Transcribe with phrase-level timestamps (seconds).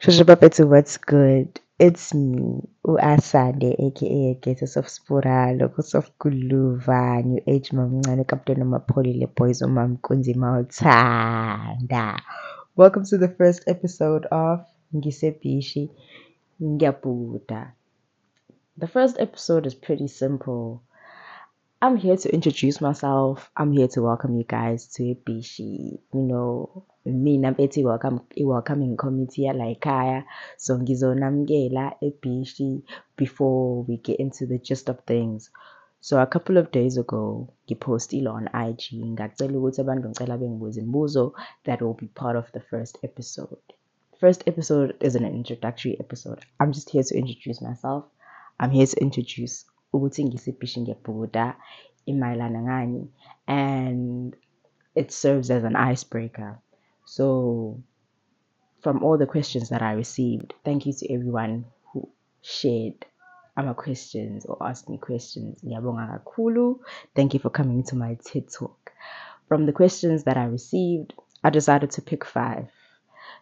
[0.00, 1.60] Shusha Papetsu, what's good?
[1.78, 8.68] It's me, U-Asande, aka Gatus of Spura, Locus of Kuluva, New Age Mamncane, Captain of
[8.68, 12.18] Mapoli, Le Boys Umamkunzi Mautsanda.
[12.76, 15.90] Welcome to the first episode of Ngisebhishi
[16.62, 17.72] Ngiyabhukuda.
[18.78, 20.82] The first episode is pretty simple.
[21.82, 23.50] I'm here to introduce myself.
[23.56, 25.98] I'm here to welcome you guys to Ibishi.
[26.12, 30.24] You know, mina mfethi welcome i-welcoming committee yala
[30.58, 32.82] so ngizonamukela eBhishi
[33.16, 35.50] before we get into the gist of things.
[36.02, 41.32] So a couple of days ago ngipostile on IG ngacela ukuthi abantu ngicela bengibuze
[41.64, 43.56] that will be part of the first episode.
[44.20, 46.44] First episode is an introductory episode.
[46.60, 48.04] I'm just here to introduce myself.
[48.58, 51.56] I'm here to introduce ukuthi ngisibhishi ngiyabhuda
[52.06, 53.02] imayelana ngani
[53.46, 54.36] and
[54.94, 56.58] it serves as an icebreaker.
[57.04, 57.80] So
[58.82, 62.08] from all the questions that i received thank you to everyone who
[62.40, 63.04] shared
[63.56, 65.60] our questions or asked me questions.
[65.62, 66.80] Ngiyabonga kakhulu.
[67.14, 68.92] Thank you for coming to my ted talk.
[69.48, 72.68] From the questions that i received i decided to pick five.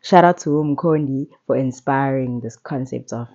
[0.03, 3.29] Shout out to umkondi for inspiring this concept of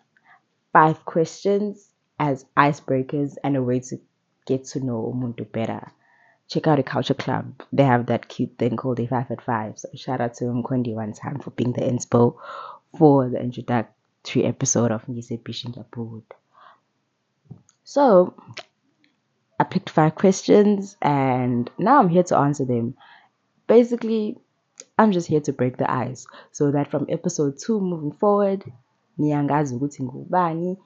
[0.72, 3.98] five questions as icebreakers and a way to
[4.46, 5.92] get to know Umuntu better.
[6.48, 7.64] Check out a culture club.
[7.72, 9.80] They have that cute thing called a five at five.
[9.80, 12.38] So shout out to Mkondi one time for being the inspo
[12.98, 15.86] for the introductory episode of Ngise Bishinga
[17.84, 18.36] So
[19.60, 22.96] I picked five questions and now I'm here to answer them.
[23.68, 24.38] Basically,
[24.98, 28.64] I'm just here to break the ice so that from episode two moving forward,
[29.20, 30.78] niyangazi ngubani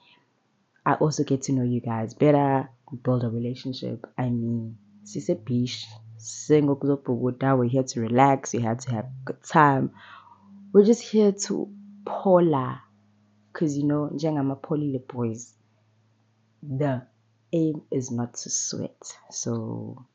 [0.88, 2.70] I also get to know you guys better,
[3.04, 4.06] build a relationship.
[4.18, 5.86] I mean, Sise Beach,
[6.16, 9.92] single we're here to relax, we have to have a good time.
[10.72, 11.70] We're just here to
[12.06, 12.82] pola.
[13.52, 15.56] Because you know, I'm a poly boys.
[16.64, 17.06] The
[17.52, 19.18] aim is not to sweat.
[19.30, 20.06] So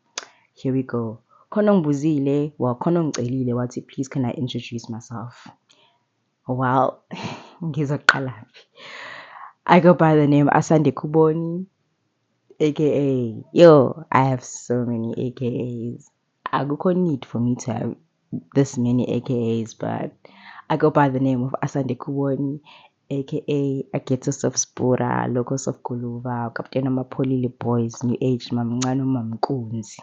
[0.55, 1.21] here we go.
[1.50, 5.49] Khona ngibuzile, well khona ngicelile wathi please can I introduce myself?
[6.49, 7.05] Well,
[7.62, 8.65] ngizoqalaphi.
[9.65, 11.67] I go by the name Asande Kubone,
[12.59, 14.05] aka yo.
[14.11, 16.11] I have so many AKAs.
[16.53, 17.97] I go need for me to have
[18.56, 20.12] this many AKAs, but
[20.69, 22.59] I go by the name of Asande Kubone,
[23.09, 30.00] aka Agetus of Spura, Locos of Kuluva, Captain Amapolile Boys, New Age, Mamncano Mamkunzi.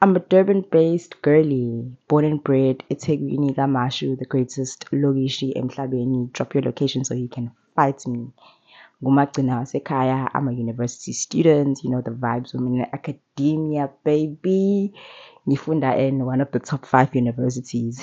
[0.00, 6.32] I'm a Durban-based girly, born and bred It's eThekwini Kamashu, the greatest logishi emhlabeni.
[6.32, 8.30] Drop your location so you can fight me.
[9.02, 10.30] Ngumagcina wasekhaya.
[10.34, 11.82] I'm a university student.
[11.82, 12.54] You know the vibes.
[12.54, 14.94] I'm in academia, baby.
[15.46, 18.00] Ngifunda in one of the top five universities.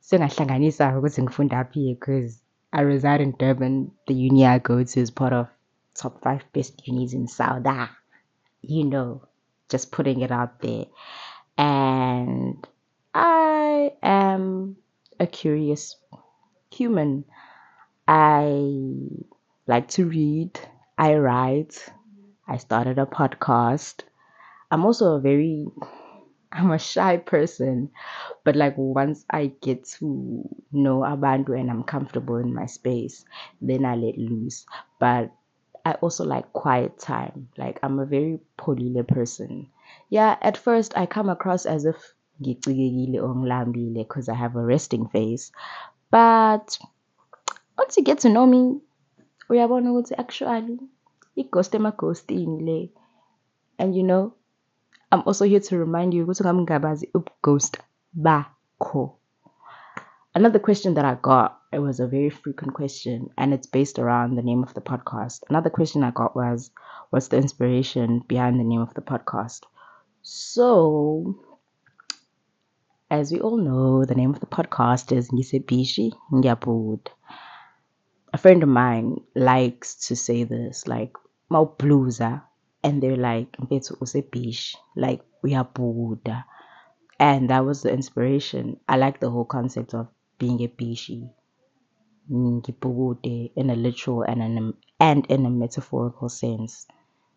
[0.00, 2.40] So Sengahlanganisa ukuthi ngifunda phi because
[2.72, 3.90] I reside in Durban.
[4.06, 5.48] The uni I go to is part of
[5.94, 7.88] top five best unis in Saudi.
[8.62, 9.22] You know
[9.68, 10.86] just putting it out there.
[11.58, 12.66] And
[13.14, 14.76] I am
[15.18, 15.96] a curious
[16.70, 17.24] human.
[18.08, 19.08] I
[19.66, 20.58] like to read,
[20.98, 21.92] I write,
[22.48, 24.02] I started a podcast.
[24.70, 25.66] I'm also a very
[26.52, 27.90] I'm a shy person,
[28.44, 33.24] but like once I get to know abantu and I'm comfortable in my space,
[33.60, 34.66] then I let loose.
[34.98, 35.32] But
[35.84, 37.48] I also like quiet time.
[37.58, 39.68] Like I'm a very polile person.
[40.10, 45.52] Yeah, at first I come across as if because I have a resting face.
[46.10, 46.78] But
[47.78, 48.80] once you get to know me,
[49.48, 50.78] uyabona ukuthi actually
[51.36, 52.90] i-ghost emaghostini le.
[53.78, 54.34] And you know,
[55.12, 57.78] I'm also here to remind you ukuthi ngamngabazi ghost
[58.14, 59.16] bakho.
[60.34, 64.36] Another question that I got, it was a very frequent question, and it's based around
[64.36, 65.40] the name of the podcast.
[65.48, 66.70] Another question I got was,
[67.08, 69.62] what's the inspiration behind the name of the podcast?
[70.20, 71.36] So,
[73.10, 77.08] as we all know, the name of the podcast is Ngisebhishi Ngiyabhukuda.
[78.36, 81.16] A friend of mine likes to say this, like,
[81.50, 82.42] Maubluza,
[82.84, 86.44] and they're like, Mfethu usebishi, like, we are Buddha.
[87.18, 88.78] And that was the inspiration.
[88.86, 91.30] I like the whole concept of being a bishi
[92.28, 96.86] in a literal and in a, and in a metaphorical sense.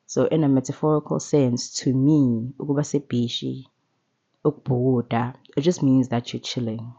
[0.06, 2.52] So in a metaphorical sense, to me,
[5.56, 6.94] it just means that you're chilling.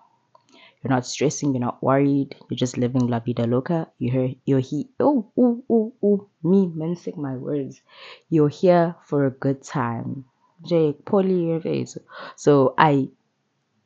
[0.83, 3.89] You're not stressing, you're not worried, you're just living la vida loca.
[3.99, 4.85] You're you're here.
[4.99, 7.81] Oh, oh, oh, oh, me mensing my words.
[8.29, 10.25] You're here for a good time.
[10.67, 11.09] Jake,
[11.63, 11.99] face.
[12.37, 13.09] So I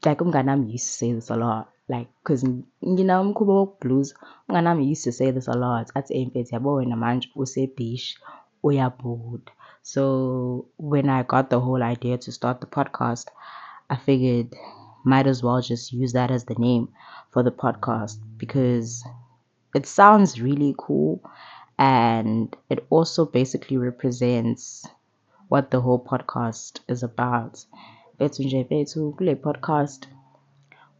[0.04, 1.74] like umganam used to say this a lot.
[1.88, 4.08] like because you nginamkhuba wokublues
[4.48, 8.18] umngane wami used to say this a lot hey mfethu yabo wena manje usebhishi
[8.62, 9.52] uyabhukuda
[9.82, 10.02] so
[10.78, 13.26] when i got the whole idea to start the podcast
[13.88, 14.56] i figured
[15.04, 16.88] might as well just use that as the name
[17.30, 19.04] for the podcast because
[19.74, 21.20] it sounds really cool
[21.78, 24.86] and it also basically represents
[25.48, 27.64] what the whole podcast is about.
[28.20, 30.06] Podcast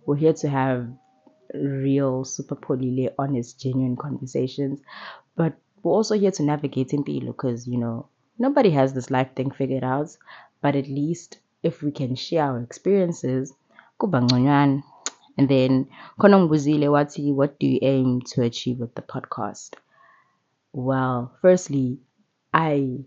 [0.07, 0.89] we're here to have
[1.55, 4.81] real, super polile, honest, genuine conversations.
[5.37, 8.09] But we're also here to navigate in Pilo because, you know,
[8.39, 10.17] nobody has this life thing figured out.
[10.61, 13.53] But at least if we can share our experiences,
[13.99, 14.83] kuba ngconywana.
[15.37, 15.89] And then
[16.19, 19.75] khona ngibuzile wathi what do you aim to achieve with the podcast?
[20.73, 21.99] Well, firstly,
[22.53, 23.05] I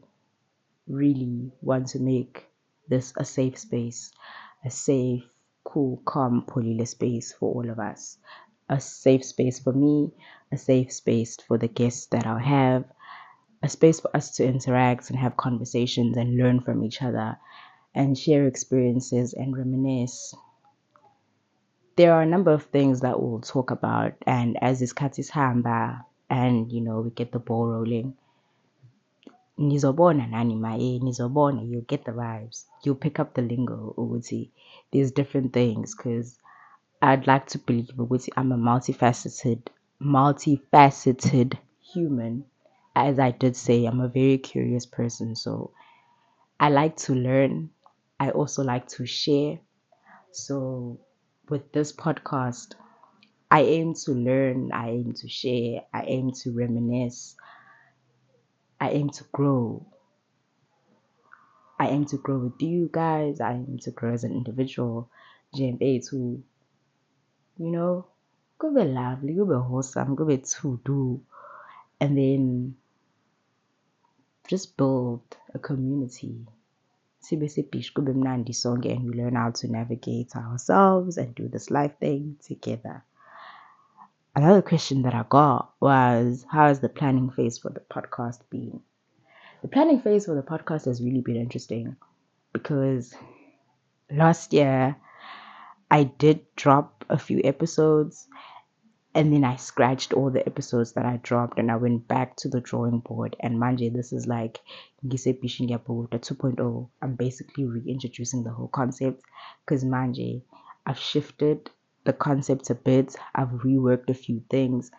[0.87, 2.47] really want to make
[2.87, 4.11] this a safe space,
[4.65, 5.23] a safe,
[5.63, 8.17] cool, calm, polile space for all of us.
[8.69, 10.11] A safe space for me,
[10.51, 12.85] a safe space for the guests that I'll have,
[13.63, 17.37] a space for us to interact and have conversations and learn from each other
[17.95, 20.33] and share experiences and reminisce.
[21.97, 25.31] There are a number of things that we'll talk about, and as this cat is
[25.31, 28.13] hamba uh, and you know we get the ball rolling,
[29.57, 32.65] nizobona nani mae eh, nizobona you'll get the vibes.
[32.83, 34.51] You'll pick up the lingo ukuthi
[34.91, 36.37] there's different things because
[37.01, 39.61] i'd like to believe ukuthi i'm a multifaceted
[39.99, 42.45] multifaceted human.
[42.95, 45.71] As i did say i'm a very curious person so
[46.59, 47.71] i like to learn.
[48.19, 49.59] I also like to share.
[50.31, 50.99] So
[51.49, 52.73] with this podcast
[53.49, 57.35] i aim to learn i aim to share i aim to reminisce
[58.79, 59.85] I aim to grow.
[61.79, 63.39] I aim to grow with you guys.
[63.39, 65.09] I aim to grow as an individual.
[65.55, 66.43] GMA to,
[67.57, 68.07] you know,
[68.59, 71.21] go be lovely, go be wholesome, go be to do.
[71.99, 72.75] And then
[74.47, 75.21] just build
[75.53, 76.45] a community.
[77.29, 83.03] And we learn how to navigate ourselves and do this life thing together.
[84.35, 88.81] Another question that I got was how has the planning phase for the podcast been?
[89.61, 91.95] The planning phase for the podcast has really been interesting
[92.53, 93.15] because
[94.11, 94.95] last year
[95.89, 98.27] I did drop a few episodes
[99.17, 102.49] and then I scratched all the episodes that I dropped and I went back to
[102.49, 104.59] the drawing board and manje this is like
[105.03, 106.89] Ngise Pishin 2.0.
[107.01, 109.23] I'm basically reintroducing the whole concept
[109.65, 110.43] because manje
[110.85, 111.71] I've shifted
[112.03, 113.15] the concept a bit.
[113.33, 114.91] I've reworked a few things.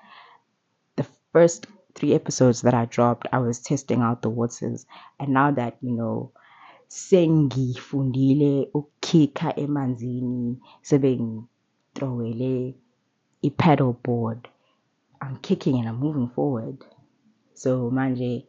[0.96, 4.84] The first three episodes that I dropped, I was testing out the waters.
[5.20, 6.32] And now that, you know,
[6.88, 11.44] sengi sengifundile ukukhikha emanzini sebe
[13.42, 14.48] ngithrowele i-paddle board.
[15.20, 16.84] I'm kicking and i'm moving forward.
[17.54, 18.46] So manje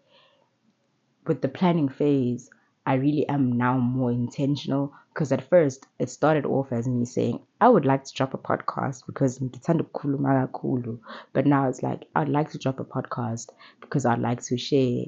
[1.28, 2.50] with the planning phase
[2.86, 7.40] i really am now more intentional because at first it started off as me saying
[7.62, 11.00] i would like to drop a podcast because kakhulu
[11.34, 13.50] but now it's like i'd like to drop a podcast
[13.82, 15.06] because i'd like to share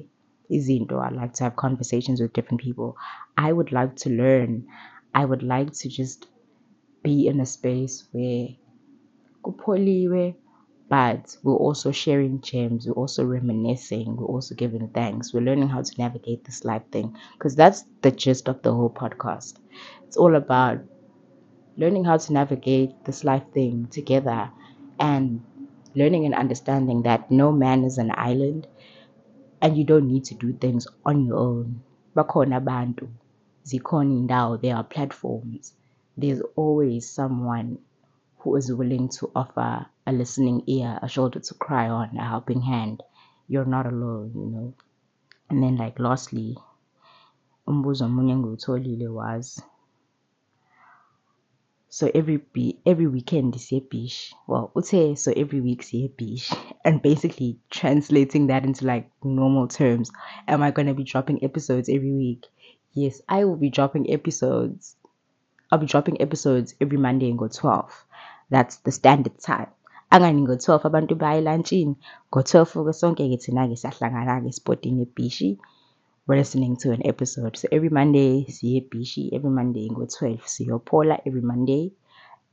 [0.52, 1.02] izinto.
[1.02, 2.96] I'd like to have conversations with different people.
[3.36, 4.66] I would like to learn.
[5.14, 6.26] I would like to just
[7.02, 8.48] be in a space where
[9.42, 10.34] kupholiwe
[10.88, 15.80] but we're also sharing gems we're also reminiscing we're also giving thanks we're learning how
[15.82, 19.54] to navigate this life thing because that's the gist of the whole podcast.
[20.06, 20.80] It's all about
[21.76, 24.50] learning how to navigate this life thing together
[25.00, 25.42] and
[25.94, 28.66] learning and understanding that no man is an island
[29.60, 31.82] and you don't need to do things on your own.
[32.14, 33.08] Bakhona abantu
[33.64, 35.72] zikhona indawo there are platforms.
[36.16, 37.78] There's always someone
[38.42, 42.60] who is willing to offer a listening ear, a shoulder to cry on, a helping
[42.62, 43.02] hand.
[43.48, 44.74] You're not alone, you know.
[45.48, 46.56] And then, like, lastly,
[47.68, 49.62] umbuzo omunye engiwutholile was
[51.88, 52.40] so every
[52.86, 54.32] every weekend siye beach.
[54.46, 56.50] Well, uthe so every week siye beach,
[56.86, 60.10] and basically translating that into like normal terms.
[60.48, 62.46] Am I gonna be dropping episodes every week?
[62.94, 64.96] Yes, I will be dropping episodes.
[65.70, 68.06] I'll be dropping episodes every Monday and go 12.
[68.50, 69.70] That's the standard time.
[70.12, 71.96] Angani ngo-12 abantu baya elantshini
[72.30, 75.50] ngo-12 ke sonke-ke thina-ke siyahlangana-ke esipotini ebhishi
[76.26, 81.40] we're listening to an episode so every monday siye ebhishi every monday ngo-12 siyophola every
[81.40, 81.84] monday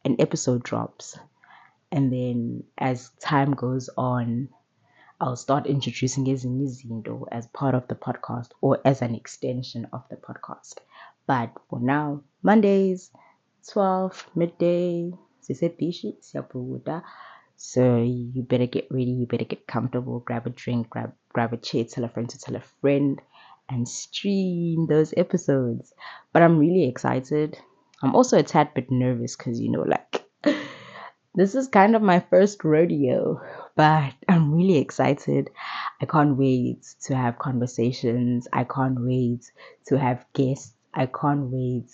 [0.07, 1.19] an episode drops
[1.91, 4.47] and then as time goes on
[5.19, 10.07] I'll start introducing ezinye izinto as part of the podcast or as an extension of
[10.09, 10.75] the podcast.
[11.27, 13.11] But for now, Mondays,
[13.67, 15.11] 12, midday,
[15.49, 17.03] Sisebishi, Siapuguda.
[17.55, 21.57] So you better get ready, you better get comfortable, grab a drink, grab grab a
[21.57, 23.21] chair, tell a friend to tell a friend,
[23.67, 25.93] and stream those episodes.
[26.31, 27.57] But I'm really excited.
[28.01, 30.23] I'm also a tad bit nervous because you know, like
[31.35, 33.41] this is kind of my first rodeo,
[33.75, 35.49] but I'm really excited.
[36.01, 38.47] I can't wait to have conversations.
[38.53, 39.51] I can't wait
[39.87, 40.73] to have guests.
[40.93, 41.91] I can't wait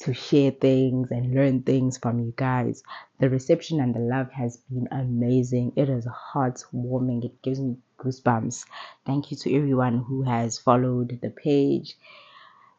[0.00, 2.82] to share things and learn things from you guys.
[3.18, 5.72] The reception and the love has been amazing.
[5.76, 7.24] It is heartwarming.
[7.24, 8.66] It gives me goosebumps.
[9.06, 11.96] Thank you to everyone who has followed the page.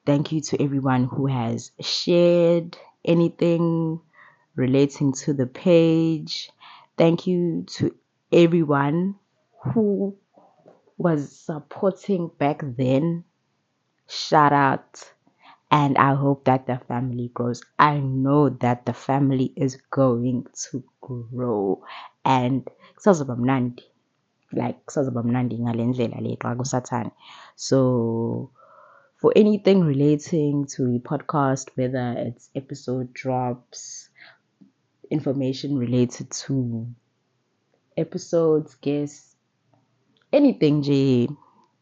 [0.05, 3.99] Thank you to everyone who has shared anything
[4.55, 6.51] relating to the page.
[6.97, 7.95] Thank you to
[8.31, 9.15] everyone
[9.73, 10.15] who
[10.97, 13.23] was supporting back then.
[14.07, 15.13] Shout out
[15.69, 17.61] and I hope that the family grows.
[17.77, 21.83] I know that the family is going to grow
[22.23, 22.67] and
[24.53, 24.89] like
[27.55, 28.51] so
[29.17, 34.09] for anything relating to the podcast whether it's episode drops
[35.09, 36.87] information related to
[37.97, 39.35] episodes guests
[40.31, 41.27] anything nje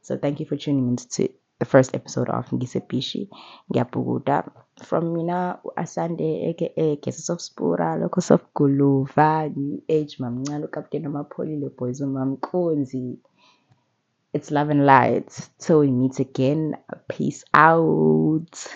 [0.00, 3.30] so thank you for tuning into the first episode of ngisebhishi
[3.70, 4.44] ngiyabhukuda
[4.86, 11.68] from mina u-asande aka geses of spura locus of guluva new age mamncane ukapteni amapholile
[11.78, 13.18] boys umamkonzi
[14.34, 15.48] it's love and light.
[15.58, 16.76] Till we meet again
[17.08, 18.66] peace out